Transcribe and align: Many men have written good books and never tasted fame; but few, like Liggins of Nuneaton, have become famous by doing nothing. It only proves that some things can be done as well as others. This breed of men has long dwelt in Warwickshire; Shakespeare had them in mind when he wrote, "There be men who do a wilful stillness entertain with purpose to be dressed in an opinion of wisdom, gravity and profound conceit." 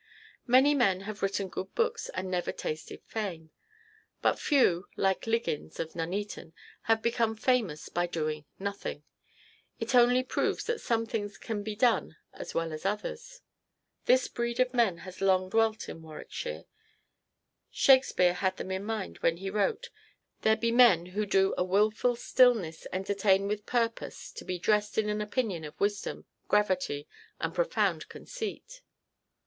Many 0.47 0.73
men 0.73 1.01
have 1.01 1.21
written 1.21 1.47
good 1.47 1.75
books 1.75 2.09
and 2.15 2.31
never 2.31 2.51
tasted 2.51 3.03
fame; 3.05 3.51
but 4.19 4.39
few, 4.39 4.87
like 4.97 5.27
Liggins 5.27 5.79
of 5.79 5.95
Nuneaton, 5.95 6.53
have 6.89 7.03
become 7.03 7.35
famous 7.35 7.87
by 7.87 8.07
doing 8.07 8.45
nothing. 8.57 9.03
It 9.79 9.93
only 9.93 10.23
proves 10.23 10.63
that 10.63 10.81
some 10.81 11.05
things 11.05 11.37
can 11.37 11.61
be 11.61 11.75
done 11.75 12.17
as 12.33 12.55
well 12.55 12.73
as 12.73 12.83
others. 12.83 13.41
This 14.05 14.27
breed 14.27 14.59
of 14.59 14.73
men 14.73 14.97
has 15.05 15.21
long 15.21 15.49
dwelt 15.51 15.87
in 15.87 16.01
Warwickshire; 16.01 16.65
Shakespeare 17.69 18.33
had 18.33 18.57
them 18.57 18.71
in 18.71 18.83
mind 18.83 19.19
when 19.19 19.37
he 19.37 19.51
wrote, 19.51 19.91
"There 20.41 20.57
be 20.57 20.71
men 20.71 21.05
who 21.05 21.27
do 21.27 21.53
a 21.59 21.63
wilful 21.63 22.15
stillness 22.15 22.87
entertain 22.91 23.47
with 23.47 23.67
purpose 23.67 24.31
to 24.31 24.43
be 24.45 24.57
dressed 24.57 24.97
in 24.97 25.09
an 25.09 25.21
opinion 25.21 25.63
of 25.63 25.79
wisdom, 25.79 26.25
gravity 26.47 27.07
and 27.39 27.53
profound 27.53 28.09
conceit." 28.09 28.81